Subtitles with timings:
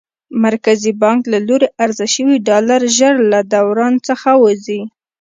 [0.45, 4.81] مرکزي بانک له لوري عرضه شوي ډالر ژر له دوران څخه وځي.